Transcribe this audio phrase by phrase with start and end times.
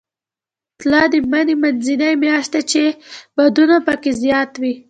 [0.79, 2.83] تله د مني منځنۍ میاشت ده، چې
[3.35, 4.73] بادونه پکې زیات وي.